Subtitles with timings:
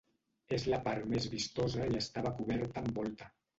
[0.57, 3.33] És la part més vistosa i estava coberta amb volta.